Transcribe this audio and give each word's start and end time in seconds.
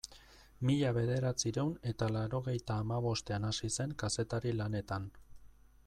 Mila 0.69 0.93
bederatziehun 0.97 1.75
eta 1.91 2.07
laurogeita 2.15 2.79
hamabostean 2.83 3.47
hasi 3.51 3.71
zen 3.79 3.95
kazetari 4.05 4.57
lanetan. 4.63 5.09